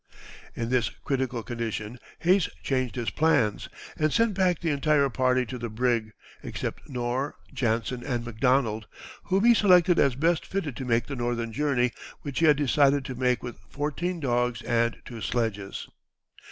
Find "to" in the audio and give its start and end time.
5.45-5.59, 10.77-10.85, 13.05-13.13